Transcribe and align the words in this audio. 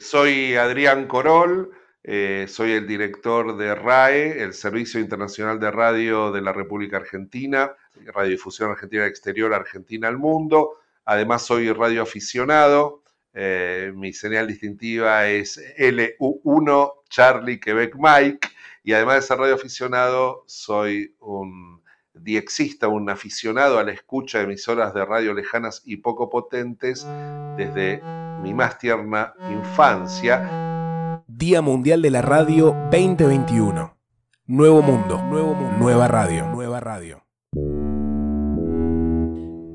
Soy 0.00 0.54
Adrián 0.54 1.08
Corol, 1.08 1.72
eh, 2.04 2.46
soy 2.48 2.70
el 2.70 2.86
director 2.86 3.56
de 3.56 3.74
RAE, 3.74 4.44
el 4.44 4.54
Servicio 4.54 5.00
Internacional 5.00 5.58
de 5.58 5.72
Radio 5.72 6.30
de 6.30 6.40
la 6.40 6.52
República 6.52 6.98
Argentina, 6.98 7.74
Radiodifusión 8.14 8.70
Argentina 8.70 9.06
Exterior, 9.06 9.52
Argentina 9.52 10.06
al 10.06 10.16
Mundo. 10.16 10.78
Además 11.04 11.42
soy 11.42 11.72
radioaficionado, 11.72 13.02
eh, 13.34 13.92
mi 13.92 14.12
señal 14.12 14.46
distintiva 14.46 15.26
es 15.26 15.60
LU1 15.76 16.92
Charlie 17.08 17.58
Quebec 17.58 17.96
Mike 17.96 18.48
y 18.84 18.92
además 18.92 19.16
de 19.16 19.22
ser 19.22 19.38
radioaficionado 19.38 20.44
soy 20.46 21.16
un 21.18 21.77
diexista, 22.22 22.88
un 22.88 23.10
aficionado 23.10 23.78
a 23.78 23.84
la 23.84 23.92
escucha 23.92 24.38
de 24.38 24.44
emisoras 24.44 24.94
de 24.94 25.04
radio 25.04 25.34
lejanas 25.34 25.82
y 25.84 25.96
poco 25.96 26.30
potentes 26.30 27.06
desde 27.56 28.02
mi 28.42 28.54
más 28.54 28.78
tierna 28.78 29.34
infancia. 29.50 31.22
Día 31.26 31.62
Mundial 31.62 32.02
de 32.02 32.10
la 32.10 32.22
Radio 32.22 32.76
2021. 32.90 33.96
Nuevo 34.46 34.82
mundo, 34.82 35.22
nuevo 35.22 35.54
mundo, 35.54 35.78
nueva 35.78 36.08
radio, 36.08 36.46
nueva 36.46 36.80
radio. 36.80 37.24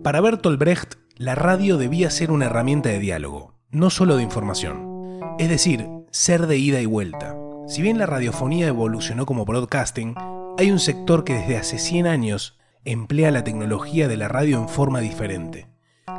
Para 0.04 0.20
Bertolt 0.20 0.60
Brecht, 0.60 0.96
la 1.16 1.36
radio 1.36 1.78
debía 1.78 2.10
ser 2.10 2.32
una 2.32 2.48
herramienta 2.48 2.90
de 2.90 3.00
diálogo, 3.00 3.54
no 3.70 3.90
solo 3.90 4.18
de 4.18 4.24
información. 4.24 5.20
Es 5.40 5.48
decir, 5.48 5.88
ser 6.12 6.48
de 6.48 6.58
ida 6.58 6.82
y 6.82 6.86
vuelta. 6.86 7.38
Si 7.68 7.82
bien 7.82 7.98
la 7.98 8.06
radiofonía 8.06 8.68
evolucionó 8.68 9.26
como 9.26 9.46
broadcasting, 9.46 10.16
hay 10.58 10.70
un 10.72 10.80
sector 10.80 11.24
que 11.24 11.34
desde 11.34 11.58
hace 11.58 11.80
100 11.80 12.08
años 12.08 12.60
emplea 12.86 13.32
la 13.32 13.44
tecnología 13.44 14.08
de 14.08 14.18
la 14.18 14.28
radio 14.28 14.58
en 14.58 14.70
forma 14.70 15.00
diferente, 15.00 15.68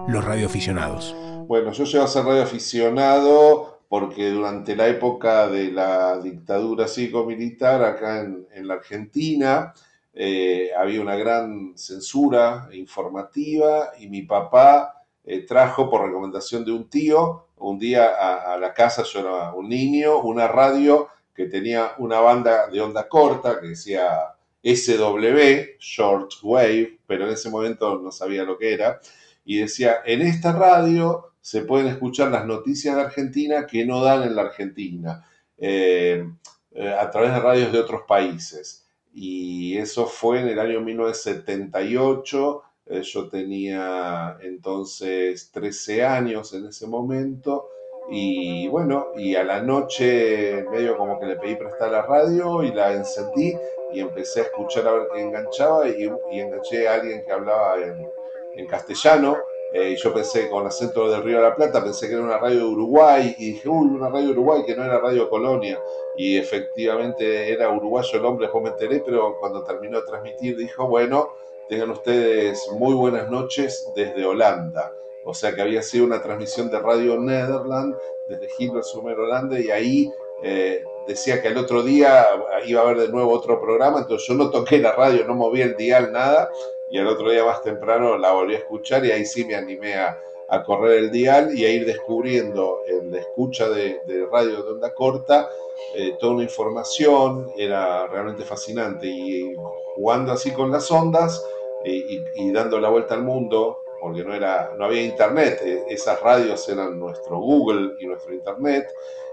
los 0.09 0.25
radioaficionados. 0.25 1.15
Bueno, 1.47 1.73
yo 1.73 1.85
llego 1.85 2.05
a 2.05 2.09
ser 2.09 2.25
radioaficionado 2.25 3.81
porque 3.89 4.31
durante 4.31 4.75
la 4.75 4.89
época 4.89 5.47
de 5.49 5.71
la 5.71 6.19
dictadura 6.19 6.89
cívico-militar 6.89 7.85
acá 7.85 8.23
en, 8.23 8.67
la 8.67 8.75
Argentina 8.75 9.73
eh, 10.13 10.71
había 10.77 11.01
una 11.01 11.17
gran 11.17 11.75
censura 11.77 12.69
informativa 12.73 13.91
y 14.01 14.09
mi 14.09 14.23
papá 14.23 15.05
eh, 15.25 15.41
trajo 15.47 15.89
por 15.89 16.07
recomendación 16.07 16.65
de 16.65 16.73
un 16.73 16.89
tío 16.89 17.47
un 17.57 17.79
día 17.79 18.07
a, 18.07 18.55
a, 18.55 18.59
la 18.59 18.75
casa, 18.75 19.05
yo 19.05 19.21
era 19.21 19.53
un 19.55 19.69
niño, 19.69 20.19
una 20.19 20.49
radio 20.49 21.09
que 21.35 21.47
tenía 21.47 21.93
una 21.99 22.21
banda 22.21 22.69
de 22.69 22.81
onda 22.81 23.09
corta 23.09 23.61
que 23.61 23.69
decía 23.69 24.35
SW, 24.63 25.79
Short 25.79 26.33
Wave, 26.43 26.99
pero 27.07 27.27
en 27.27 27.35
ese 27.35 27.51
momento 27.51 27.99
no 27.99 28.11
sabía 28.11 28.45
lo 28.45 28.57
que 28.57 28.73
era, 28.73 29.01
y 29.45 29.59
decía, 29.59 29.99
en 30.07 30.23
esta 30.23 30.53
radio 30.53 31.33
se 31.41 31.63
pueden 31.63 31.89
escuchar 31.89 32.31
las 32.31 32.47
noticias 32.47 32.97
de 32.97 33.03
Argentina 33.03 33.67
que 33.67 33.85
no 33.85 34.03
dan 34.03 34.23
en 34.23 34.35
la 34.35 34.43
Argentina, 34.43 35.23
eh, 35.59 36.27
eh, 36.71 36.89
a 36.89 37.11
través 37.11 37.33
de 37.33 37.41
radios 37.41 37.73
de 37.73 37.79
otros 37.79 38.03
países. 38.09 38.87
Y 39.13 39.77
eso 39.77 40.07
fue 40.07 40.41
en 40.41 40.49
el 40.49 40.59
año 40.59 40.81
1978, 40.81 42.63
eh, 42.87 43.03
yo 43.03 43.29
tenía 43.29 44.39
entonces 44.41 45.51
13 45.53 46.05
años 46.05 46.55
en 46.55 46.67
ese 46.67 46.87
momento, 46.87 47.69
y 48.09 48.69
bueno, 48.69 49.09
y 49.17 49.35
a 49.35 49.45
la 49.45 49.61
noche 49.63 50.65
medio 50.71 50.97
como 50.97 51.19
que 51.19 51.27
le 51.27 51.37
pedí 51.37 51.57
prestar 51.57 51.91
la 51.91 52.03
radio 52.03 52.63
y 52.63 52.73
la 52.73 52.93
encendí 52.93 53.57
y 53.93 54.01
empecé 54.01 54.41
a 54.41 54.45
escuchar 54.45 54.87
a 54.87 54.93
ver 54.93 55.09
qué 55.13 55.23
enganchaba 55.23 55.89
y, 55.89 56.11
enganché 56.33 56.87
a 56.87 56.95
alguien 56.95 57.25
que 57.25 57.33
hablaba 57.33 57.77
en, 57.79 58.67
castellano. 58.67 59.37
Eh, 59.73 59.91
y 59.91 59.97
yo 59.97 60.15
pensé 60.15 60.49
con 60.49 60.65
acento 60.67 61.11
del 61.11 61.25
Río 61.25 61.39
de 61.39 61.43
la 61.43 61.57
Plata, 61.57 61.83
pensé 61.83 62.07
que 62.07 62.15
era 62.15 62.23
una 62.23 62.39
radio 62.39 62.59
de 62.61 62.65
Uruguay 62.65 63.35
y 63.39 63.53
dije, 63.53 63.69
uy, 63.69 63.89
una 63.89 64.09
radio 64.09 64.27
de 64.27 64.33
Uruguay 64.33 64.63
que 64.65 64.77
no 64.77 64.85
era 64.85 65.01
Radio 65.01 65.29
Colonia. 65.29 65.81
Y 66.17 66.37
efectivamente 66.37 67.53
era 67.53 67.71
uruguayo 67.71 68.19
el 68.19 68.25
hombre, 68.25 68.47
después 68.47 68.63
me 68.63 68.71
enteré, 68.71 69.03
pero 69.05 69.37
cuando 69.41 69.65
terminó 69.65 70.01
de 70.01 70.07
transmitir 70.07 70.57
dijo, 70.57 70.87
bueno, 70.87 71.31
tengan 71.69 71.91
ustedes 71.91 72.71
muy 72.79 72.95
buenas 72.95 73.29
noches 73.29 73.91
desde 73.97 74.25
Holanda 74.25 74.93
o 75.25 75.35
sea 75.35 75.55
que 75.55 75.63
había 75.63 75.83
sido 75.83 76.05
una 76.05 76.23
transmisión 76.23 76.71
de 76.71 76.79
Radio 76.79 77.19
Nederland 77.19 77.97
desde 78.29 78.49
Hilversum, 78.59 79.07
Holanda, 79.07 79.59
y 79.59 79.71
ahí 79.71 80.13
eh, 80.43 80.85
decía 81.07 81.41
que 81.41 81.49
el 81.49 81.57
otro 81.57 81.83
día 81.83 82.27
iba 82.67 82.81
a 82.81 82.85
haber 82.85 82.99
de 82.99 83.09
nuevo 83.09 83.33
otro 83.33 83.61
programa, 83.61 84.01
entonces 84.01 84.29
yo 84.29 84.35
no 84.35 84.51
toqué 84.51 84.79
la 84.79 84.93
radio, 84.93 85.25
no 85.27 85.35
moví 85.35 85.63
el 85.63 85.77
dial, 85.77 86.13
nada, 86.13 86.51
y 86.91 86.99
el 86.99 87.07
otro 87.07 87.31
día 87.31 87.45
más 87.45 87.63
temprano 87.63 88.19
la 88.19 88.33
volví 88.33 88.55
a 88.55 88.59
escuchar 88.59 89.05
y 89.05 89.11
ahí 89.11 89.25
sí 89.25 89.45
me 89.45 89.57
animé 89.57 89.95
a, 89.95 90.19
correr 90.67 90.99
el 90.99 91.11
dial 91.11 91.51
y 91.59 91.65
a 91.65 91.71
ir 91.71 91.85
descubriendo 91.85 92.83
en 92.87 93.11
la 93.11 93.19
escucha 93.19 93.69
de, 93.69 94.01
radio 94.31 94.63
de 94.63 94.71
onda 94.71 94.95
corta 94.95 95.49
eh, 95.97 96.17
toda 96.21 96.35
una 96.35 96.45
información, 96.45 97.51
era 97.57 98.07
realmente 98.07 98.45
fascinante 98.45 99.05
y 99.09 99.53
jugando 99.97 100.31
así 100.31 100.53
con 100.53 100.71
las 100.71 100.89
ondas 100.93 101.45
y 101.85 102.53
dando 102.53 102.79
la 102.79 102.89
vuelta 102.89 103.15
al 103.15 103.25
mundo, 103.25 103.84
porque 104.05 104.23
no, 104.23 104.35
era, 104.35 104.75
no 104.77 104.85
había 104.85 105.01
internet, 105.01 105.63
eh, 105.65 105.85
esas 105.89 106.21
radios 106.21 106.69
eran 106.69 107.01
nuestro 107.01 107.39
Google 107.39 107.93
y 107.99 108.07
nuestro 108.07 108.35
internet, 108.35 108.93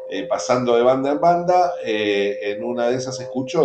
eh, 0.09 0.25
pasando 0.25 0.77
de 0.77 0.81
banda 0.81 1.11
en 1.11 1.19
banda, 1.19 1.73
eh, 1.83 2.39
en 2.41 2.63
una 2.63 2.87
de 2.87 2.95
esas 2.95 3.19
escuchó 3.19 3.63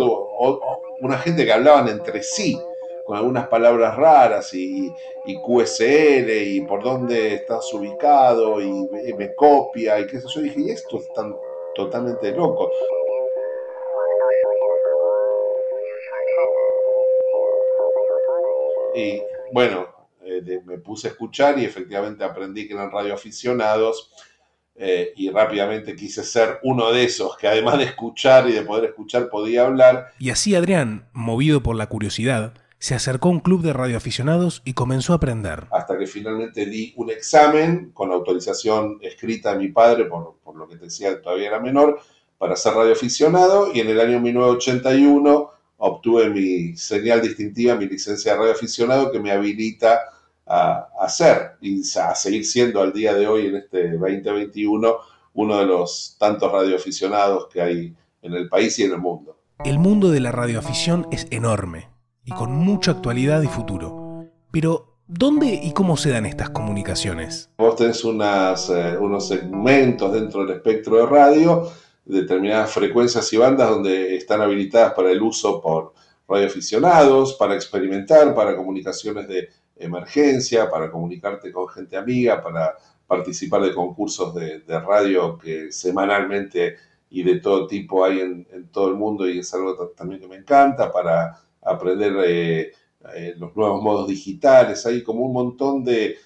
una 0.99 1.17
gente 1.19 1.45
que 1.45 1.53
hablaban 1.53 1.87
entre 1.87 2.21
sí, 2.21 2.59
con 3.05 3.15
algunas 3.15 3.47
palabras 3.47 3.95
raras 3.95 4.53
y, 4.53 4.91
QSL 5.45 6.29
y 6.29 6.59
por 6.67 6.83
dónde 6.83 7.35
estás 7.35 7.73
ubicado 7.73 8.59
y, 8.59 8.69
me 9.17 9.33
copia 9.33 10.01
y 10.01 10.07
qué 10.07 10.19
sé 10.19 10.27
yo, 10.27 10.41
dije, 10.41 10.59
y 10.59 10.71
esto 10.71 10.97
es 10.97 11.07
tan 11.13 11.33
totalmente 11.73 12.33
loco. 12.33 12.69
Y 18.93 19.23
bueno, 19.53 19.96
me 20.65 20.77
puse 20.77 21.07
a 21.07 21.11
escuchar 21.11 21.57
y 21.59 21.65
efectivamente 21.65 22.23
aprendí 22.23 22.67
que 22.67 22.73
eran 22.73 22.91
radioaficionados 22.91 24.11
eh, 24.79 25.13
y 25.15 25.31
rápidamente 25.31 25.95
quise 25.95 26.23
ser 26.23 26.59
uno 26.61 26.91
de 26.91 27.03
esos 27.03 27.35
que 27.37 27.47
además 27.47 27.79
de 27.79 27.85
escuchar 27.85 28.47
y 28.47 28.51
de 28.53 28.61
poder 28.61 28.85
escuchar 28.85 29.27
podía 29.29 29.65
hablar. 29.65 30.13
Y 30.19 30.29
así 30.29 30.53
Adrián, 30.53 31.07
movido 31.13 31.63
por 31.63 31.75
la 31.75 31.87
curiosidad, 31.87 32.53
se 32.77 32.93
acercó 32.93 33.29
a 33.29 33.31
un 33.31 33.39
club 33.39 33.63
de 33.63 33.73
radioaficionados 33.73 34.61
y 34.65 34.73
comenzó 34.73 35.13
a 35.13 35.15
aprender. 35.15 35.65
Hasta 35.71 35.97
que 35.97 36.05
finalmente 36.05 36.67
di 36.67 36.93
un 36.95 37.09
examen 37.09 37.89
con 37.91 38.11
autorización 38.11 38.99
escrita 39.01 39.53
de 39.53 39.59
mi 39.59 39.69
padre, 39.69 40.05
por, 40.05 40.35
por 40.43 40.55
lo 40.55 40.67
que 40.67 40.75
te 40.75 40.85
decía, 40.85 41.19
todavía 41.21 41.47
era 41.47 41.59
menor, 41.59 41.99
para 42.37 42.55
ser 42.55 42.73
radioaficionado 42.73 43.71
y 43.73 43.79
en 43.79 43.89
el 43.89 43.99
año 43.99 44.19
1981 44.19 45.49
obtuve 45.77 46.29
mi 46.29 46.77
señal 46.77 47.21
distintiva, 47.21 47.75
mi 47.75 47.87
licencia 47.87 48.33
de 48.33 48.39
radioaficionado 48.39 49.11
que 49.11 49.19
me 49.19 49.31
habilita 49.31 50.01
a, 50.47 50.89
hacer 50.99 51.57
y 51.61 51.81
a 51.99 52.15
seguir 52.15 52.45
siendo 52.45 52.81
al 52.81 52.93
día 52.93 53.13
de 53.13 53.27
hoy, 53.27 53.47
en 53.47 53.57
este 53.57 53.91
2021, 53.97 54.95
uno 55.33 55.57
de 55.57 55.65
los 55.65 56.15
tantos 56.19 56.51
radioaficionados 56.51 57.47
que 57.47 57.61
hay 57.61 57.95
en 58.21 58.33
el 58.33 58.49
país 58.49 58.77
y 58.79 58.83
en 58.83 58.93
el 58.93 58.99
mundo. 58.99 59.37
El 59.63 59.79
mundo 59.79 60.09
de 60.09 60.19
la 60.19 60.31
radioafición 60.31 61.07
es 61.11 61.27
enorme 61.31 61.89
y 62.25 62.31
con 62.31 62.51
mucha 62.51 62.91
actualidad 62.91 63.41
y 63.41 63.47
futuro. 63.47 64.25
Pero, 64.51 64.97
¿dónde 65.07 65.47
y 65.47 65.71
cómo 65.73 65.97
se 65.97 66.09
dan 66.09 66.25
estas 66.25 66.49
comunicaciones? 66.49 67.49
Vos 67.57 67.75
tenés 67.75 68.03
unas, 68.03 68.69
eh, 68.69 68.97
unos 68.99 69.27
segmentos 69.27 70.13
dentro 70.13 70.45
del 70.45 70.57
espectro 70.57 70.97
de 70.97 71.05
radio, 71.05 71.69
determinadas 72.05 72.71
frecuencias 72.71 73.31
y 73.33 73.37
bandas 73.37 73.69
donde 73.69 74.15
están 74.15 74.41
habilitadas 74.41 74.93
para 74.93 75.11
el 75.11 75.21
uso 75.21 75.61
por 75.61 75.93
radioaficionados, 76.27 77.35
para 77.35 77.55
experimentar, 77.55 78.35
para 78.35 78.55
comunicaciones 78.55 79.27
de 79.27 79.49
emergencia, 79.77 80.69
para 80.69 80.91
comunicarte 80.91 81.51
con 81.51 81.67
gente 81.69 81.97
amiga, 81.97 82.41
para 82.41 82.75
participar 83.05 83.61
de 83.61 83.73
concursos 83.73 84.35
de, 84.35 84.61
radio 84.67 85.37
que 85.37 85.71
semanalmente 85.71 86.75
y 87.09 87.23
de 87.23 87.39
todo 87.39 87.67
tipo 87.67 88.03
hay 88.03 88.19
en, 88.19 88.67
todo 88.71 88.89
el 88.89 88.95
mundo 88.95 89.29
y 89.29 89.39
es 89.39 89.53
algo 89.53 89.89
también 89.95 90.19
que 90.19 90.27
me 90.27 90.35
encanta, 90.35 90.91
para 90.91 91.39
aprender 91.61 92.13
eh, 92.25 92.71
eh, 93.15 93.35
los 93.37 93.55
nuevos 93.55 93.81
modos 93.81 94.07
digitales, 94.07 94.85
hay 94.85 95.03
como 95.03 95.21
un 95.25 95.33
montón 95.33 95.83
de, 95.83 96.17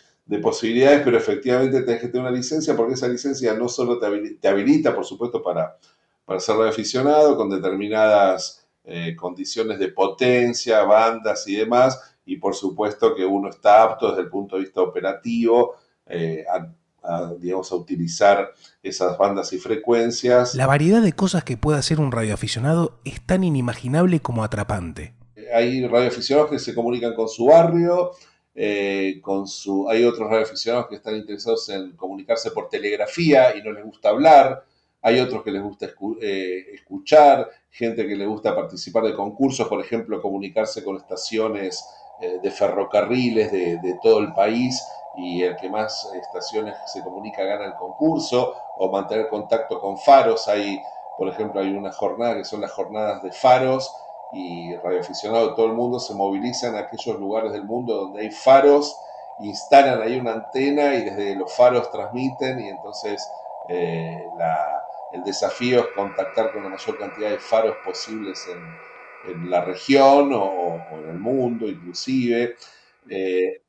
posibilidades, 0.42 1.02
pero 1.04 1.18
efectivamente 1.18 1.82
tenés 1.82 2.00
que 2.00 2.08
tener 2.08 2.22
una 2.22 2.32
licencia 2.32 2.74
porque 2.74 2.94
esa 2.94 3.10
licencia 3.10 3.54
no 3.54 3.68
solo 3.68 4.00
te 4.00 4.48
habilita, 4.48 4.96
por 4.96 5.04
supuesto, 5.04 5.44
para, 5.44 5.76
para 6.24 6.40
ser 6.40 6.56
radioaficionado 6.56 7.36
con 7.36 7.50
determinadas 7.50 8.61
eh, 8.94 9.16
condiciones 9.16 9.80
de 9.80 9.88
potencia, 9.88 10.84
bandas 10.84 11.48
y 11.48 11.56
demás, 11.56 12.18
y 12.26 12.36
por 12.36 12.56
supuesto 12.56 13.16
que 13.16 13.26
uno 13.26 13.50
está 13.50 13.84
apto 13.84 14.10
desde 14.10 14.24
el 14.24 14.30
punto 14.30 14.58
de 14.58 14.64
vista 14.64 14.82
operativo 14.82 15.76
eh, 16.06 16.44
a, 17.04 17.34
digamos, 17.40 17.72
a 17.72 17.76
utilizar 17.76 18.52
esas 18.84 19.18
bandas 19.18 19.54
y 19.54 19.60
frecuencias. 19.60 20.56
La 20.56 20.68
variedad 20.68 21.02
de 21.02 21.14
cosas 21.14 21.46
que 21.46 21.56
puede 21.56 21.80
hacer 21.80 22.02
un 22.02 22.12
radioaficionado 22.12 23.00
es 23.06 23.26
tan 23.26 23.46
inimaginable 23.46 24.20
como 24.20 24.44
atrapante. 24.44 25.14
Hay 25.54 25.88
radioaficionados 25.88 26.52
que 26.52 26.60
se 26.60 26.76
comunican 26.76 27.16
con 27.16 27.30
su 27.30 27.46
barrio, 27.46 28.12
eh, 28.54 29.20
con 29.22 29.48
su, 29.48 29.90
hay 29.90 30.04
otros 30.04 30.30
radioaficionados 30.30 30.88
que 30.90 30.96
están 30.96 31.16
interesados 31.16 31.70
en 31.70 31.94
comunicarse 31.94 32.52
por 32.52 32.68
telegrafía 32.68 33.56
y 33.56 33.64
no 33.64 33.72
les 33.72 33.86
gusta 33.86 34.10
hablar, 34.10 34.66
hay 35.02 35.20
otros 35.20 35.44
que 35.44 35.52
les 35.52 35.64
gusta 35.64 35.88
eh, 36.22 36.66
escuchar, 36.74 37.50
gente 37.70 38.08
que 38.08 38.16
le 38.16 38.26
gusta 38.26 38.56
participar 38.56 39.04
de 39.04 39.16
concursos, 39.16 39.68
por 39.68 39.82
ejemplo, 39.82 40.22
comunicarse 40.22 40.84
con 40.84 40.98
estaciones 40.98 41.84
eh, 42.20 42.40
de 42.42 42.52
ferrocarriles 42.52 43.52
de, 43.52 43.98
todo 44.04 44.20
el 44.20 44.34
país 44.34 44.86
y 45.18 45.42
el 45.42 45.56
que 45.56 45.70
más 45.70 46.08
estaciones 46.14 46.76
se 46.86 47.02
comunica 47.02 47.44
gana 47.44 47.66
el 47.66 47.74
concurso, 47.74 48.56
o 48.78 48.92
mantener 48.92 49.28
contacto 49.28 49.80
con 49.80 49.98
faros. 49.98 50.48
Hay, 50.48 50.80
por 51.18 51.28
ejemplo, 51.28 51.62
hay 51.62 51.74
una 51.74 51.92
jornada 51.92 52.36
que 52.36 52.46
son 52.46 52.62
las 52.62 52.72
jornadas 52.72 53.24
de 53.24 53.32
faros 53.32 53.94
y 54.34 54.76
radioaficionados 54.78 55.50
de 55.50 55.56
todo 55.56 55.66
el 55.66 55.74
mundo 55.74 56.00
se 56.00 56.14
movilizan 56.14 56.76
a 56.76 56.80
aquellos 56.80 57.20
lugares 57.20 57.52
del 57.52 57.66
mundo 57.66 57.96
donde 57.96 58.22
hay 58.22 58.32
faros, 58.32 58.98
instalan 59.40 60.02
ahí 60.02 60.18
una 60.18 60.34
antena 60.34 60.96
y 60.96 61.04
desde 61.04 61.36
los 61.36 61.54
faros 61.54 61.92
transmiten 61.92 62.60
y 62.60 62.70
entonces 62.70 63.28
eh, 63.68 64.26
el 65.14 65.24
desafío 65.24 65.82
es 65.82 65.88
contactar 65.96 66.52
con 66.52 66.64
la 66.64 66.70
mayor 66.70 66.98
cantidad 66.98 67.30
de 67.30 67.40
faros 67.40 67.78
posibles 67.84 68.48
en, 68.48 69.50
la 69.50 69.64
región 69.64 70.32
o, 70.34 70.84
en 71.04 71.10
el 71.10 71.20
mundo 71.20 71.68
inclusive. 71.68 72.56
Eh, 73.08 73.62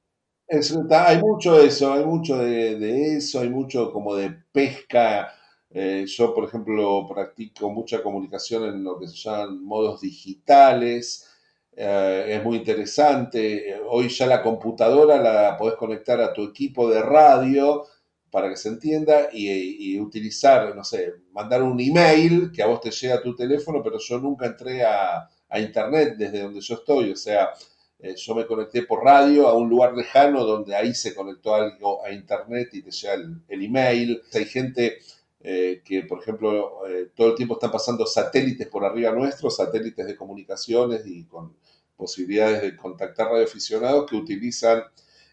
hay 0.91 1.19
mucho 1.19 1.59
de 1.59 1.67
eso, 1.67 1.93
hay 1.93 2.05
mucho 2.05 2.39
de, 2.39 3.17
eso, 3.17 3.41
hay 3.41 3.51
mucho 3.51 3.93
como 3.93 4.15
de 4.15 4.31
pesca. 4.53 5.33
Eh, 5.71 6.05
yo, 6.07 6.35
por 6.35 6.45
ejemplo, 6.45 7.07
practico 7.07 7.71
mucha 7.71 8.03
comunicación 8.03 8.65
en 8.65 8.85
lo 8.85 8.99
que 8.99 9.09
se 9.09 9.17
llaman 9.17 9.63
modos 9.63 10.01
digitales. 10.01 11.29
es 11.75 12.45
muy 12.45 12.59
interesante. 12.59 13.81
Hoy 13.89 14.09
ya 14.09 14.27
la 14.27 14.43
computadora 14.43 15.21
la 15.21 15.57
podés 15.59 15.77
conectar 15.77 16.21
a 16.21 16.33
tu 16.33 16.45
equipo 16.45 16.89
de 16.91 17.03
radio 17.03 17.85
para 18.33 18.49
que 18.49 18.57
se 18.57 18.71
entienda 18.71 19.29
y, 19.31 20.01
utilizar, 20.01 20.75
no 20.75 20.83
sé, 20.83 21.17
mandar 21.33 21.63
un 21.63 21.79
email 21.79 22.51
que 22.51 22.63
a 22.63 22.67
vos 22.67 22.81
te 22.81 22.91
llegue 22.91 23.13
a 23.13 23.23
tu 23.23 23.37
teléfono, 23.37 23.83
pero 23.83 23.99
yo 23.99 24.19
nunca 24.19 24.47
entré 24.47 24.83
a, 24.83 25.29
internet 25.61 26.15
desde 26.17 26.41
donde 26.41 26.63
yo 26.63 26.77
estoy, 26.77 27.11
o 27.13 27.17
sea, 27.17 27.51
eh, 27.99 28.15
yo 28.17 28.35
me 28.35 28.47
conecté 28.47 28.85
por 28.85 29.05
radio 29.05 29.49
a 29.49 29.55
un 29.55 29.69
lugar 29.69 29.95
lejano 29.95 30.47
donde 30.47 30.75
ahí 30.75 30.95
se 30.95 31.15
conectó 31.15 31.55
algo 31.55 32.03
a 32.03 32.11
internet 32.11 32.71
y 32.73 32.81
te 32.81 32.91
llega 32.91 33.13
el, 33.13 33.63
email. 33.63 34.23
Hay 34.33 34.47
gente 34.47 34.97
eh, 35.43 35.83
que, 35.85 36.05
por 36.05 36.23
ejemplo, 36.23 36.87
eh, 36.89 37.11
todo 37.15 37.29
el 37.29 37.35
tiempo 37.35 37.57
están 37.57 37.71
pasando 37.71 38.07
satélites 38.07 38.67
por 38.69 38.83
arriba 38.83 39.13
nuestro, 39.13 39.51
satélites 39.51 40.07
de 40.07 40.17
comunicaciones 40.17 41.07
y 41.07 41.25
con 41.25 41.55
posibilidades 41.95 42.63
de 42.63 42.77
contactar 42.77 43.29
radioaficionados 43.29 44.11
que 44.11 44.17
utilizan 44.17 44.85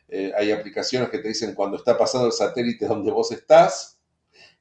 eh, 0.09 0.31
hay 0.35 0.51
aplicaciones 0.51 1.09
que 1.09 1.19
te 1.19 1.27
dicen 1.27 1.53
cuando 1.53 1.77
está 1.77 1.97
pasando 1.97 2.27
el 2.27 2.33
satélite 2.33 2.87
donde 2.87 3.11
vos 3.11 3.31
estás, 3.31 3.99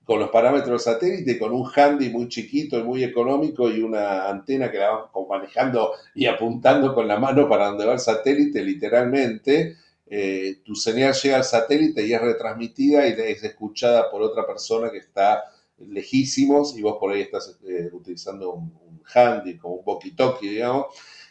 con 0.04 0.20
los 0.20 0.30
parámetros 0.30 0.84
del 0.84 0.94
satélite, 0.94 1.38
con 1.38 1.52
un 1.52 1.68
handy 1.74 2.08
muy 2.08 2.28
chiquito 2.28 2.78
y 2.78 2.82
muy 2.82 3.04
económico 3.04 3.70
y 3.70 3.82
una 3.82 4.28
antena 4.28 4.70
que 4.70 4.78
la 4.78 4.90
van 4.90 5.28
manejando 5.28 5.92
y 6.14 6.26
apuntando 6.26 6.94
con 6.94 7.06
la 7.06 7.18
mano 7.18 7.48
para 7.48 7.66
donde 7.66 7.84
va 7.84 7.92
el 7.92 8.00
satélite, 8.00 8.62
literalmente. 8.62 9.76
Eh, 10.06 10.60
tu 10.64 10.74
señal 10.74 11.12
llega 11.12 11.36
al 11.36 11.44
satélite 11.44 12.06
y 12.06 12.14
es 12.14 12.20
retransmitida 12.20 13.06
y 13.06 13.12
es 13.12 13.44
escuchada 13.44 14.10
por 14.10 14.22
otra 14.22 14.46
persona 14.46 14.90
que 14.90 14.98
está 14.98 15.44
lejísimos 15.76 16.76
y 16.76 16.82
vos 16.82 16.96
por 16.98 17.12
ahí 17.12 17.20
estás 17.20 17.58
eh, 17.66 17.90
utilizando 17.92 18.52
un, 18.54 18.72
un 18.86 19.02
handy 19.14 19.58
como 19.58 19.74
un 19.74 19.84
walkie-talkie, 19.84 20.48
digamos 20.48 20.86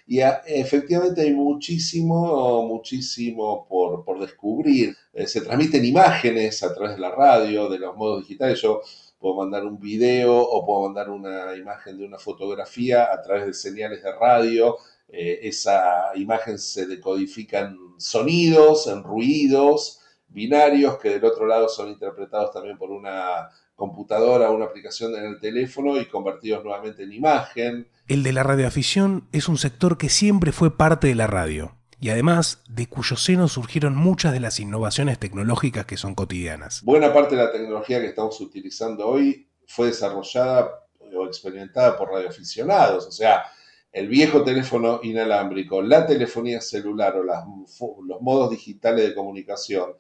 y 0.08 0.22
efectivamente 0.22 1.22
hay 1.22 1.34
muchísimo, 1.34 2.66
muchísimo 2.66 3.68
por, 3.68 4.20
descubrir. 4.20 4.96
Eh, 5.12 5.28
se 5.28 5.42
transmiten 5.42 5.84
imágenes 5.84 6.64
a 6.64 6.74
través 6.74 6.96
de 6.96 7.02
la 7.02 7.12
radio, 7.12 7.68
de 7.68 7.78
los 7.78 7.96
modos 7.98 8.22
digitales. 8.22 8.62
Yo 8.62 8.82
puedo 9.20 9.36
mandar 9.36 9.66
un 9.66 9.78
video 9.78 10.34
o 10.42 10.66
puedo 10.66 10.84
mandar 10.84 11.10
una 11.10 11.54
imagen 11.56 11.98
de 11.98 12.06
una 12.06 12.18
fotografía 12.18 13.12
a 13.12 13.22
través 13.22 13.48
de 13.48 13.54
señales 13.54 14.02
de 14.02 14.14
radio. 14.14 14.78
Eh, 15.10 15.40
esa 15.44 16.12
imagen 16.16 16.58
se 16.58 16.86
decodifica 16.86 17.60
en 17.60 17.78
sonidos, 17.98 18.88
en 18.88 19.04
ruidos 19.04 20.02
binarios 20.30 20.98
que 21.00 21.10
del 21.10 21.26
otro 21.26 21.46
lado 21.46 21.70
son 21.70 21.90
interpretados 21.90 22.52
también 22.52 22.78
por 22.78 22.92
una 22.92 23.50
computadora 23.78 24.50
una 24.50 24.66
aplicación 24.66 25.16
en 25.16 25.24
el 25.24 25.40
teléfono 25.40 26.02
y 26.02 26.06
convertidos 26.08 26.66
nuevamente 26.66 27.04
en 27.04 27.14
imagen. 27.14 27.88
El 28.08 28.24
de 28.24 28.34
la 28.34 28.44
radioafición 28.44 29.28
es 29.32 29.48
un 29.48 29.58
sector 29.58 29.98
que 29.98 30.10
siempre 30.10 30.52
fue 30.52 30.76
parte 30.76 31.08
de 31.08 31.16
la 31.16 31.28
radio 31.28 31.76
y 32.00 32.10
además 32.10 32.64
de 32.68 32.88
cuyo 32.88 33.16
seno 33.16 33.48
surgieron 33.48 33.96
muchas 33.96 34.34
de 34.34 34.40
las 34.40 34.60
innovaciones 34.60 35.20
tecnológicas 35.20 35.86
que 35.86 35.96
son 35.96 36.16
cotidianas. 36.16 36.82
Buena 36.84 37.14
parte 37.14 37.36
de 37.36 37.44
la 37.44 37.52
tecnología 37.52 38.02
que 38.02 38.08
estamos 38.08 38.42
utilizando 38.42 39.08
hoy 39.08 39.48
fue 39.68 39.88
desarrollada 39.88 40.72
o 41.16 41.26
experimentada 41.26 41.96
por 41.96 42.10
radioaficionados, 42.10 43.06
o 43.06 43.12
sea, 43.12 43.46
el 43.92 44.08
viejo 44.08 44.44
teléfono 44.44 45.00
inalámbrico, 45.04 45.82
la 45.82 46.06
telefonía 46.06 46.62
celular 46.62 47.16
o 47.16 47.24
los 47.24 48.22
modos 48.22 48.50
digitales 48.50 49.08
de 49.08 49.16
comunicación 49.16 49.94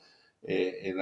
eh, 0.43 0.93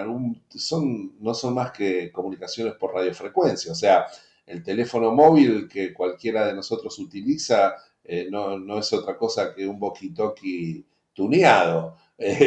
son, 0.56 1.16
no 1.20 1.34
son 1.34 1.54
más 1.54 1.72
que 1.72 2.12
comunicaciones 2.12 2.74
por 2.76 2.94
radiofrecuencia. 2.94 3.72
O 3.72 3.76
sea, 3.76 4.06
el 4.46 4.64
teléfono 4.64 5.12
móvil 5.12 5.68
que 5.68 5.94
cualquiera 5.94 6.46
de 6.48 6.54
nosotros 6.54 6.98
utiliza 7.00 7.76
eh, 8.04 8.28
no, 8.30 8.80
es 8.80 8.94
otra 8.94 9.18
cosa 9.18 9.54
que 9.54 9.68
un 9.68 9.80
walkie-talkie 9.80 10.86
tuneado. 11.14 11.98
es 12.18 12.40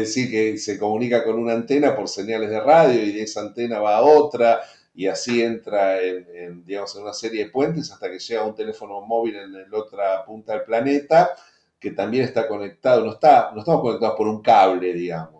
decir, 0.00 0.30
que 0.30 0.58
se 0.58 0.78
comunica 0.78 1.22
con 1.22 1.38
una 1.38 1.52
antena 1.52 1.94
por 1.94 2.08
señales 2.08 2.50
de 2.50 2.60
radio 2.60 3.02
y 3.02 3.12
de 3.12 3.22
esa 3.22 3.40
antena 3.42 3.78
va 3.78 3.98
a 3.98 4.02
otra 4.02 4.60
y 4.94 5.06
así 5.06 5.42
entra 5.42 6.02
en, 6.02 6.64
digamos, 6.64 6.96
en 6.96 7.02
una 7.02 7.12
serie 7.12 7.44
de 7.44 7.50
puentes 7.50 7.92
hasta 7.92 8.10
que 8.10 8.18
llega 8.18 8.44
un 8.44 8.54
teléfono 8.54 9.00
móvil 9.02 9.36
en 9.36 9.52
la 9.52 9.78
otra 9.78 10.24
punta 10.24 10.54
del 10.54 10.62
planeta 10.62 11.36
que 11.78 11.90
también 11.90 12.24
está 12.24 12.48
conectado, 12.48 13.04
no, 13.04 13.12
está, 13.12 13.50
no 13.54 13.60
estamos 13.60 13.82
conectados 13.82 14.16
por 14.16 14.26
un 14.26 14.42
cable, 14.42 14.92
digamos. 14.92 15.35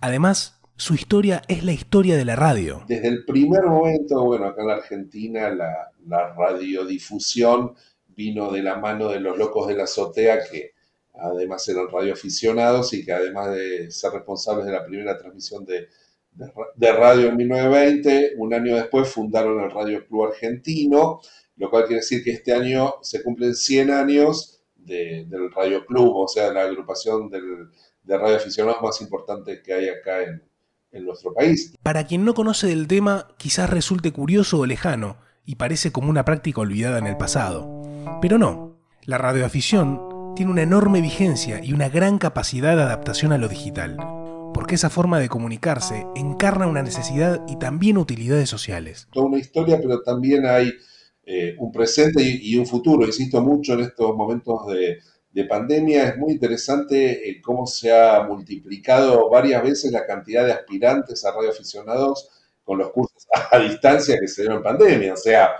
Además, 0.00 0.60
su 0.76 0.94
historia 0.94 1.42
es 1.48 1.64
la 1.64 1.72
historia 1.72 2.16
de 2.16 2.24
la 2.26 2.36
radio. 2.36 2.84
Desde 2.86 3.08
el 3.08 3.24
primer 3.24 3.64
momento, 3.64 4.22
bueno, 4.24 4.46
acá 4.46 4.60
en 4.60 4.68
la 4.68 4.74
Argentina 4.74 5.50
la, 5.50 6.34
radiodifusión 6.34 7.74
vino 8.08 8.52
de 8.52 8.62
la 8.62 8.76
mano 8.76 9.08
de 9.08 9.20
los 9.20 9.36
locos 9.36 9.68
de 9.68 9.74
la 9.74 9.84
azotea 9.84 10.38
que 10.50 10.72
además 11.14 11.66
eran 11.68 11.88
radioaficionados 11.90 12.92
y 12.92 13.04
que 13.04 13.12
además 13.12 13.52
de 13.52 13.90
ser 13.90 14.12
responsables 14.12 14.66
de 14.66 14.72
la 14.72 14.84
primera 14.84 15.16
transmisión 15.16 15.64
de, 15.64 15.88
radio 16.92 17.28
en 17.28 17.36
1920, 17.36 18.34
un 18.36 18.52
año 18.52 18.76
después 18.76 19.08
fundaron 19.08 19.64
el 19.64 19.70
Radio 19.70 20.06
Club 20.06 20.26
Argentino, 20.26 21.20
lo 21.56 21.70
cual 21.70 21.86
quiere 21.86 22.02
decir 22.02 22.22
que 22.22 22.32
este 22.32 22.52
año 22.52 22.96
se 23.00 23.22
cumplen 23.22 23.54
100 23.54 23.90
años 23.90 24.60
del 24.76 25.50
Radio 25.52 25.84
Club, 25.86 26.14
o 26.14 26.28
sea, 26.28 26.52
la 26.52 26.62
agrupación 26.64 27.30
del, 27.30 27.70
de 28.06 28.16
radioaficionados 28.16 28.80
más 28.82 29.00
importantes 29.00 29.60
que 29.62 29.72
hay 29.72 29.88
acá 29.88 30.22
en, 30.22 30.42
nuestro 31.04 31.34
país. 31.34 31.74
Para 31.82 32.06
quien 32.06 32.24
no 32.24 32.32
conoce 32.32 32.68
del 32.68 32.86
tema, 32.88 33.28
quizás 33.36 33.68
resulte 33.68 34.12
curioso 34.12 34.60
o 34.60 34.64
lejano 34.64 35.18
y 35.44 35.56
parece 35.56 35.92
como 35.92 36.08
una 36.08 36.24
práctica 36.24 36.62
olvidada 36.62 36.98
en 36.98 37.06
el 37.06 37.18
pasado. 37.18 37.82
Pero 38.22 38.38
no, 38.38 38.78
la 39.04 39.18
radioafición 39.18 40.34
tiene 40.34 40.52
una 40.52 40.62
enorme 40.62 41.02
vigencia 41.02 41.62
y 41.62 41.74
una 41.74 41.90
gran 41.90 42.16
capacidad 42.16 42.76
de 42.76 42.82
adaptación 42.82 43.32
a 43.32 43.38
lo 43.38 43.48
digital, 43.48 43.98
porque 44.54 44.76
esa 44.76 44.88
forma 44.88 45.18
de 45.20 45.28
comunicarse 45.28 46.06
encarna 46.14 46.66
una 46.66 46.82
necesidad 46.82 47.42
y 47.46 47.58
también 47.58 47.98
utilidades 47.98 48.48
sociales. 48.48 49.06
Toda 49.12 49.26
una 49.26 49.38
historia, 49.38 49.78
pero 49.78 50.00
también 50.00 50.46
hay 50.46 50.72
eh, 51.26 51.56
un 51.58 51.72
presente 51.72 52.22
y, 52.22 52.56
un 52.56 52.66
futuro. 52.66 53.04
Insisto 53.04 53.42
mucho 53.42 53.74
en 53.74 53.80
estos 53.80 54.16
momentos 54.16 54.66
de, 54.68 54.98
de 55.36 55.44
pandemia 55.44 56.08
es 56.08 56.16
muy 56.16 56.32
interesante 56.32 57.42
cómo 57.44 57.66
se 57.66 57.92
ha 57.92 58.22
multiplicado 58.22 59.28
varias 59.28 59.62
veces 59.62 59.92
la 59.92 60.06
cantidad 60.06 60.46
de 60.46 60.52
aspirantes 60.52 61.26
a 61.26 61.32
radioaficionados 61.32 62.30
con 62.64 62.78
los 62.78 62.90
cursos 62.90 63.28
a 63.52 63.58
distancia 63.58 64.16
que 64.18 64.28
se 64.28 64.40
dieron 64.40 64.56
en 64.56 64.62
pandemia. 64.62 65.12
O 65.12 65.18
sea, 65.18 65.56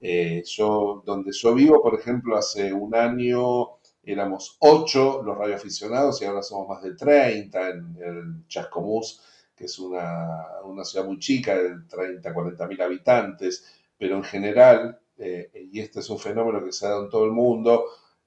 eh, 0.00 0.42
yo, 0.44 1.04
donde 1.06 1.30
yo 1.30 1.54
vivo, 1.54 1.80
por 1.80 1.94
ejemplo, 1.94 2.36
hace 2.36 2.72
un 2.72 2.96
año 2.96 3.76
éramos 4.02 4.56
ocho 4.58 5.22
los 5.22 5.38
radioaficionados 5.38 6.20
y 6.20 6.24
ahora 6.24 6.42
somos 6.42 6.68
más 6.68 6.82
de 6.82 6.96
30 6.96 7.68
en, 7.68 8.44
Chascomús, 8.48 9.22
que 9.54 9.66
es 9.66 9.78
una, 9.78 10.48
ciudad 10.82 11.06
muy 11.06 11.20
chica, 11.20 11.56
de 11.56 11.76
30, 11.88 12.34
40 12.34 12.66
mil 12.66 12.82
habitantes, 12.82 13.72
pero 13.96 14.16
en 14.16 14.24
general, 14.24 14.98
eh, 15.16 15.68
y 15.70 15.78
este 15.78 16.00
es 16.00 16.10
un 16.10 16.18
fenómeno 16.18 16.64
que 16.64 16.72
se 16.72 16.86
ha 16.86 16.88
dado 16.88 17.04
en 17.04 17.08
todo 17.08 17.24
el 17.24 17.30
mundo, 17.30 17.84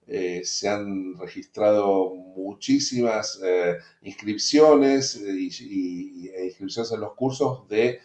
eh, 0.07 0.41
se 0.43 0.69
han 0.69 1.17
registrado 1.17 2.13
muchísimas 2.13 3.39
eh, 3.43 3.77
inscripciones 4.03 5.15
eh, 5.15 5.35
y, 5.37 6.29
e 6.29 6.45
inscripciones 6.45 6.91
en 6.91 7.01
los 7.01 7.13
cursos 7.13 7.67
de 7.67 7.99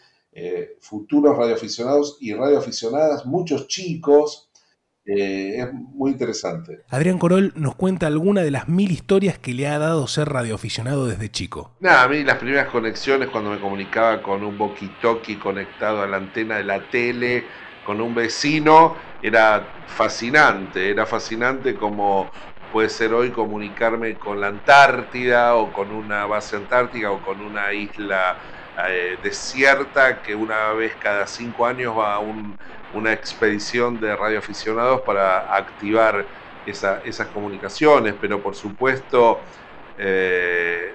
futuros 0.80 1.36
radioaficionados 1.36 2.16
y 2.20 2.32
radioaficionadas, 2.32 3.26
muchos 3.26 3.66
chicos 3.66 4.50
Eh, 5.06 5.58
es 5.58 5.72
muy 5.72 6.12
interesante. 6.12 6.82
Adrián 6.88 7.18
Corol 7.18 7.52
nos 7.56 7.74
cuenta 7.74 8.06
alguna 8.06 8.42
de 8.42 8.50
las 8.50 8.68
mil 8.68 8.90
historias 8.92 9.38
que 9.38 9.54
le 9.54 9.66
ha 9.66 9.78
dado 9.78 10.06
ser 10.06 10.28
radioaficionado 10.28 11.06
desde 11.06 11.30
chico. 11.30 11.72
Nada, 11.80 12.04
a 12.04 12.08
mí 12.08 12.22
las 12.22 12.36
primeras 12.36 12.68
conexiones 12.68 13.30
cuando 13.30 13.50
me 13.50 13.58
comunicaba 13.58 14.22
con 14.22 14.44
un 14.44 14.58
walkie-talkie 14.58 15.38
conectado 15.38 16.02
a 16.02 16.06
la 16.06 16.18
antena 16.18 16.58
de 16.58 16.64
la 16.64 16.90
tele, 16.90 17.44
con 17.90 18.00
un 18.00 18.14
vecino, 18.14 18.98
era 19.20 19.74
fascinante, 19.84 20.90
era 20.90 21.06
fascinante 21.06 21.76
como 21.76 22.30
puede 22.68 22.88
ser 22.88 23.12
hoy 23.12 23.32
comunicarme 23.32 24.16
con 24.16 24.40
la 24.40 24.46
Antártida 24.46 25.56
o 25.56 25.72
con 25.72 25.90
una 25.90 26.24
base 26.24 26.54
antártica 26.54 27.10
o 27.10 27.20
con 27.20 27.42
una 27.42 27.72
isla 27.72 28.38
eh, 28.86 29.18
desierta 29.20 30.22
que 30.22 30.36
una 30.36 30.72
vez 30.72 30.98
cada 30.98 31.26
cinco 31.26 31.66
años 31.66 31.98
va 31.98 32.14
a 32.14 32.20
una 32.20 33.12
expedición 33.12 33.98
de 33.98 34.14
radioaficionados 34.14 35.00
para 35.04 35.52
activar 35.52 36.28
esas 36.64 37.28
comunicaciones, 37.32 38.14
pero 38.20 38.40
por 38.40 38.54
supuesto 38.54 39.42
eh, 40.02 40.94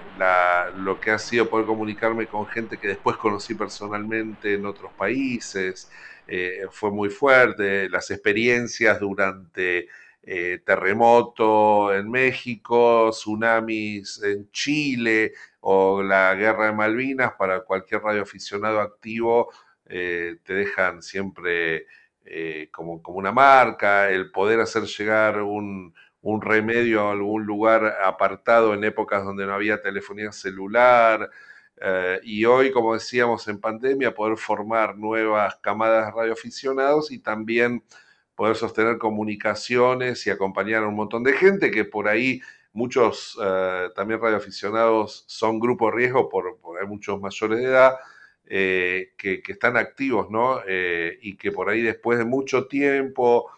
lo 0.77 0.99
que 0.99 1.11
ha 1.11 1.19
sido 1.19 1.47
poder 1.47 1.67
comunicarme 1.67 2.25
con 2.25 2.47
gente 2.47 2.77
que 2.77 2.87
después 2.87 3.17
conocí 3.17 3.53
personalmente 3.53 4.55
en 4.55 4.65
otros 4.65 4.91
países 4.93 5.91
eh, 6.27 6.65
fue 6.71 6.91
muy 6.91 7.09
fuerte, 7.09 7.87
las 7.89 8.09
experiencias 8.09 8.99
durante 8.99 9.87
eh, 10.23 10.59
terremoto 10.65 11.93
en 11.93 12.09
México, 12.09 13.09
tsunamis 13.11 14.23
en 14.23 14.49
Chile 14.51 15.33
o 15.59 16.01
la 16.01 16.33
guerra 16.33 16.67
de 16.67 16.73
Malvinas, 16.73 17.33
para 17.37 17.61
cualquier 17.61 18.01
radioaficionado 18.01 18.81
activo, 18.81 19.51
eh, 19.85 20.37
te 20.43 20.53
dejan 20.53 21.01
siempre 21.01 21.85
como, 22.71 23.03
como, 23.03 23.19
una 23.19 23.31
marca, 23.31 24.09
el 24.09 24.31
poder 24.31 24.59
hacer 24.59 24.83
llegar 24.85 25.43
un, 25.43 25.93
un, 26.25 26.41
remedio 26.41 27.07
a 27.07 27.11
algún 27.11 27.45
lugar 27.45 27.97
apartado 28.03 28.73
en 28.73 28.83
épocas 28.83 29.23
donde 29.23 29.45
no 29.45 29.53
había 29.53 29.81
telefonía 29.81 30.31
celular. 30.31 31.29
y 32.23 32.45
hoy, 32.45 32.71
como 32.71 32.93
decíamos 32.93 33.47
en 33.47 33.59
pandemia, 33.59 34.13
poder 34.13 34.37
formar 34.37 34.97
nuevas 34.97 35.57
camadas 35.57 36.07
de 36.07 36.11
radioaficionados 36.11 37.11
y 37.11 37.19
también 37.19 37.83
poder 38.35 38.55
sostener 38.55 38.97
comunicaciones 38.97 40.25
y 40.27 40.29
acompañar 40.29 40.83
a 40.83 40.87
un 40.87 40.95
montón 40.95 41.23
de 41.23 41.33
gente 41.33 41.71
que 41.71 41.85
por 41.85 42.07
ahí 42.07 42.41
muchos 42.73 43.39
eh, 43.41 43.89
también 43.95 44.21
radioaficionados 44.21 45.23
son 45.27 45.59
grupo 45.59 45.89
riesgo 45.89 46.29
por, 46.29 46.59
hay 46.79 46.87
muchos 46.87 47.19
mayores 47.19 47.59
de 47.59 47.65
edad 47.65 47.93
eh, 48.47 49.13
que, 49.17 49.41
están 49.47 49.77
activos, 49.77 50.29
¿no? 50.29 50.59
Eh, 50.67 51.17
y 51.21 51.37
que 51.37 51.51
por 51.51 51.69
ahí 51.69 51.81
después 51.81 52.19
de 52.19 52.25
mucho 52.25 52.67
tiempo 52.67 53.49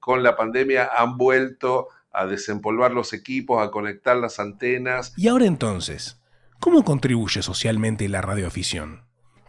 con 0.00 0.22
la 0.22 0.36
pandemia 0.36 0.90
han 0.96 1.16
vuelto 1.16 1.88
a 2.12 2.26
desempolvar 2.26 2.92
los 2.92 3.12
equipos, 3.12 3.62
a 3.62 3.70
conectar 3.70 4.16
las 4.16 4.40
antenas. 4.40 5.12
Y 5.16 5.28
ahora 5.28 5.46
entonces, 5.46 6.20
¿cómo 6.58 6.84
contribuye 6.84 7.42
socialmente 7.42 8.08
la 8.08 8.22
radioafición? 8.22 9.02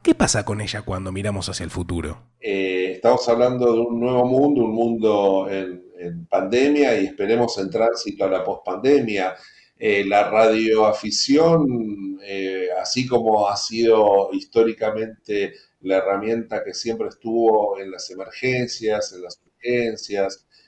¿Qué 0.03 0.15
pasa 0.15 0.45
con 0.45 0.61
ella 0.61 0.83
cuando 0.83 1.11
miramos 1.11 1.49
hacia 1.49 1.63
el 1.63 1.71
futuro? 1.71 2.23
Eh, 2.39 2.93
estamos 2.95 3.27
hablando 3.27 3.73
de 3.73 3.79
un 3.79 3.99
nuevo 3.99 4.25
mundo, 4.25 4.63
un 4.63 4.73
mundo 4.73 5.49
en, 5.49 5.87
pandemia 6.29 6.97
y 6.97 7.07
esperemos 7.07 7.57
en 7.57 7.69
tránsito 7.69 8.23
a 8.23 8.29
la 8.29 8.41
pospandemia. 8.41 9.35
Eh, 9.77 10.05
la 10.05 10.29
radioafición, 10.29 12.19
eh, 12.23 12.69
así 12.81 13.05
como 13.05 13.49
ha 13.49 13.57
sido 13.57 14.29
históricamente 14.31 15.53
la 15.81 15.97
herramienta 15.97 16.63
que 16.63 16.73
siempre 16.73 17.09
estuvo 17.09 17.77
en 17.77 17.91
las 17.91 18.09
emergencias, 18.11 19.11
en 19.11 19.23
las 19.23 19.41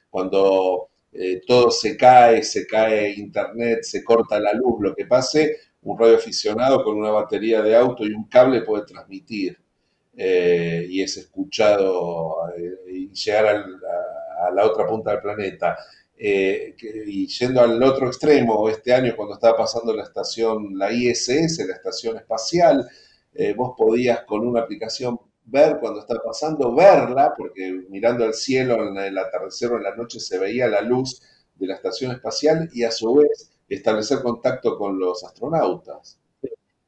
cuando 0.10 0.90
todo 1.48 1.72
se 1.72 1.98
cae, 1.98 2.44
se 2.44 2.66
cae 2.68 3.14
internet, 3.14 3.80
se 3.84 4.04
corta 4.04 4.40
la 4.40 4.54
luz, 4.54 4.82
lo 4.82 4.96
que 4.96 5.06
pase, 5.06 5.58
un 5.84 5.98
radioaficionado 5.98 6.84
con 6.84 6.98
una 6.98 7.12
batería 7.12 7.62
de 7.62 7.76
auto 7.76 8.06
y 8.06 8.14
un 8.14 8.26
cable 8.26 8.62
puede 8.62 8.86
transmitir 8.86 9.58
eh, 10.16 10.86
y 10.90 11.02
es 11.02 11.18
escuchado 11.18 12.36
eh, 12.58 12.76
y 12.88 13.14
llegar 13.14 13.48
a, 13.48 14.52
la 14.52 14.66
otra 14.66 14.88
punta 14.88 15.12
del 15.12 15.22
planeta. 15.22 15.78
Eh, 16.18 16.76
y 17.08 17.28
yendo 17.28 17.62
al 17.62 17.82
otro 17.82 18.08
extremo, 18.08 18.70
este 18.70 18.94
año 18.94 19.16
cuando 19.16 19.36
estaba 19.36 19.58
pasando 19.58 19.94
la 19.94 20.04
estación, 20.04 20.78
la 20.78 20.92
ISS, 20.92 21.66
la 21.68 21.74
estación 21.74 22.18
espacial, 22.18 22.88
vos 23.56 23.74
podías 23.78 24.24
con 24.26 24.46
una 24.46 24.62
aplicación 24.62 25.18
ver 25.51 25.79
cuando 25.79 26.00
estaba 26.00 26.22
pasando, 26.24 26.74
verla, 26.74 27.34
porque 27.38 27.84
mirando 27.89 28.24
al 28.24 28.34
cielo 28.34 28.88
en 28.88 28.98
el 28.98 29.17
atardecer 29.17 29.72
o 29.72 29.77
en 29.77 29.84
la 29.84 29.96
noche 29.96 30.20
se 30.20 30.39
veía 30.39 30.67
la 30.67 30.81
luz 30.81 31.22
de 31.55 31.67
la 31.67 31.75
estación 31.75 32.12
espacial 32.12 32.70
y 32.74 32.84
a 32.84 32.91
su 32.91 33.13
vez 33.15 33.51
establecer 33.67 34.22
contacto 34.22 34.77
con 34.77 34.98
los 34.98 35.24
astronautas. 35.24 36.17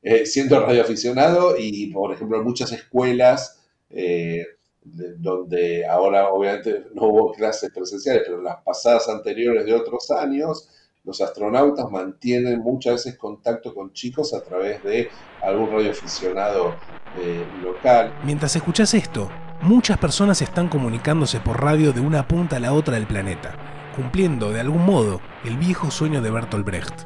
Eh, 0.02 0.26
siendo 0.26 0.60
radioaficionado 0.60 1.56
y, 1.58 1.88
por 1.94 2.14
ejemplo, 2.14 2.38
en 2.38 2.44
muchas 2.44 2.74
escuelas 2.74 3.64
eh, 3.90 4.46
donde 4.84 5.86
ahora 5.86 6.30
obviamente 6.30 6.88
no 6.94 7.08
hubo 7.08 7.32
clases 7.32 7.72
presenciales, 7.72 8.24
pero 8.26 8.40
en 8.40 8.44
las 8.44 8.62
pasadas 8.64 9.08
anteriores 9.08 9.66
de 9.66 9.74
otros 9.74 10.12
años, 10.12 10.70
los 11.04 11.22
astronautas 11.22 11.90
mantienen 11.92 12.60
muchas 12.60 12.94
veces 12.94 13.18
contacto 13.18 13.74
con 13.74 13.94
chicos 13.94 14.34
a 14.34 14.44
través 14.44 14.84
de 14.84 15.10
algún 15.42 15.72
radioaficionado 15.72 16.76
eh, 17.20 17.46
local. 17.62 18.14
Mientras 18.24 18.56
escuchas 18.56 18.94
esto, 18.94 19.30
muchas 19.62 19.98
personas 19.98 20.42
están 20.42 20.70
comunicándose 20.70 21.40
por 21.40 21.62
radio 21.62 21.94
de 21.94 22.02
una 22.02 22.28
punta 22.28 22.58
a 22.58 22.60
la 22.60 22.74
otra 22.74 22.96
del 22.96 23.08
planeta 23.08 23.74
cumpliendo 23.96 24.52
de 24.52 24.60
algún 24.60 24.86
modo 24.86 25.22
el 25.46 25.58
viejo 25.58 25.92
sueño 25.92 26.22
de 26.22 26.32
Bertolt 26.32 26.66
Brecht. 26.66 27.04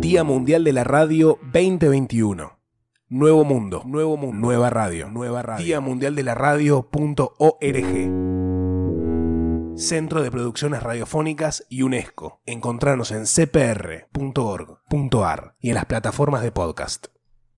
Día 0.00 0.24
Mundial 0.24 0.64
de 0.64 0.72
la 0.72 0.84
Radio 0.84 1.38
2021. 1.52 2.52
Nuevo 3.08 3.44
mundo, 3.44 3.82
nuevo 3.84 4.16
mundo, 4.16 4.36
nueva 4.36 4.70
radio, 4.70 5.10
nueva 5.10 5.42
radio. 5.42 5.64
Día 5.64 5.80
Mundial 5.80 6.14
de 6.14 6.22
la 6.22 6.34
Radio.org. 6.34 8.35
Centro 9.76 10.22
de 10.22 10.30
Producciones 10.30 10.82
Radiofónicas 10.82 11.66
y 11.68 11.82
UNESCO. 11.82 12.40
Encontrarnos 12.46 13.10
en 13.10 13.26
cpr.org.ar 13.26 14.06
y 15.60 15.68
en 15.68 15.74
las 15.74 15.84
plataformas 15.84 16.42
de 16.42 16.50
podcast. 16.50 17.08